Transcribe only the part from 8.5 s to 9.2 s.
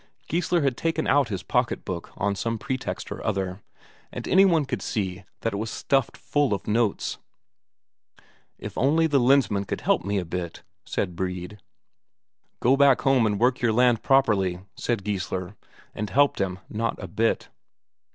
"If only